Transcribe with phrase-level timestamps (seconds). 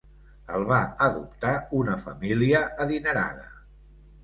[0.53, 1.51] El va adoptar
[1.81, 3.49] una família adinerada.